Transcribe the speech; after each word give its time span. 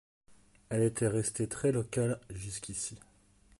Elle 0.69 0.81
était 0.81 1.07
restée 1.07 1.47
très 1.47 1.71
locale 1.71 2.19
jusqu’ici. 2.31 2.97